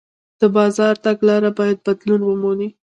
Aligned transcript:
د 0.39 0.41
بازار 0.55 0.95
تګلاره 1.05 1.49
باید 1.57 1.77
بدلون 1.85 2.21
ومني. 2.23 2.69